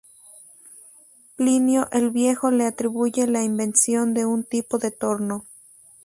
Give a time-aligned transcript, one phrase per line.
[1.35, 5.45] Plinio el Viejo le atribuye la invención de un tipo de torno.